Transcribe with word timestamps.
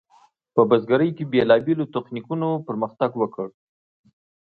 په 0.53 0.61
بزګرۍ 0.69 1.09
کې 1.17 1.29
بیلابیلو 1.31 1.91
تخنیکونو 1.95 2.47
پرمختګ 2.67 3.11
وکړ. 3.17 3.47